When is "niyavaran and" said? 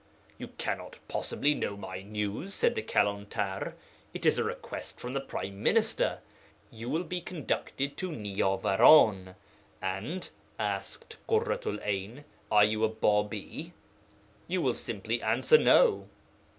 8.09-10.29